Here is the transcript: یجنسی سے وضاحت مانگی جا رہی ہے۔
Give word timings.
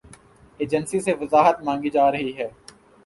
یجنسی 0.59 0.99
سے 0.99 1.13
وضاحت 1.13 1.57
مانگی 1.63 1.89
جا 1.89 2.11
رہی 2.11 2.37
ہے۔ 2.37 2.49